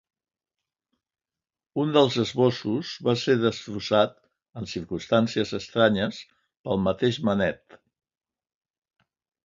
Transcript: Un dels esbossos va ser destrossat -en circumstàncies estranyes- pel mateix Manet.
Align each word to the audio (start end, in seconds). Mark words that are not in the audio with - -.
Un 1.83 1.93
dels 1.97 2.17
esbossos 2.23 2.95
va 3.09 3.15
ser 3.25 3.37
destrossat 3.43 4.17
-en 4.23 4.69
circumstàncies 4.75 5.55
estranyes- 5.61 6.27
pel 6.41 6.87
mateix 6.91 7.25
Manet. 7.31 7.83